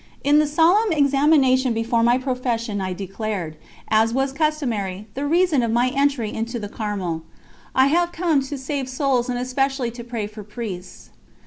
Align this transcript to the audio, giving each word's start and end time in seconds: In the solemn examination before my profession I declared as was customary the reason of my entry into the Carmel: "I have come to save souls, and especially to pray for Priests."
In 0.23 0.39
the 0.39 0.47
solemn 0.47 0.91
examination 0.91 1.75
before 1.75 2.01
my 2.01 2.17
profession 2.17 2.81
I 2.81 2.91
declared 2.91 3.55
as 3.87 4.15
was 4.15 4.31
customary 4.33 5.05
the 5.13 5.27
reason 5.27 5.61
of 5.61 5.69
my 5.69 5.89
entry 5.89 6.33
into 6.33 6.57
the 6.59 6.69
Carmel: 6.69 7.21
"I 7.75 7.85
have 7.85 8.11
come 8.11 8.41
to 8.41 8.57
save 8.57 8.89
souls, 8.89 9.29
and 9.29 9.37
especially 9.37 9.91
to 9.91 10.03
pray 10.03 10.25
for 10.25 10.41
Priests." 10.43 11.11